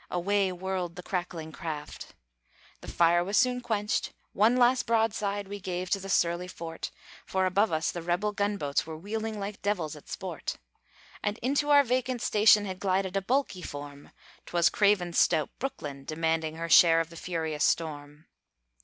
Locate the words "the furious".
17.11-17.63